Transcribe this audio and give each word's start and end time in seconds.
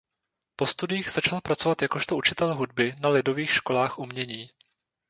Po 0.55 0.65
studiích 0.65 1.11
začal 1.11 1.41
pracovat 1.41 1.81
jakožto 1.81 2.15
učitel 2.17 2.53
hudby 2.55 2.95
na 2.99 3.09
lidových 3.09 3.53
školách 3.53 3.99
umění. 3.99 4.49